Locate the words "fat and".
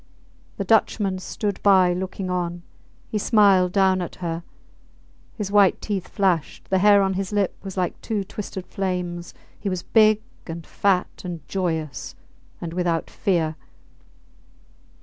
10.65-11.47